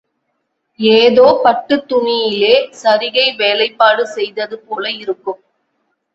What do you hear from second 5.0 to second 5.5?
இருக்கும்.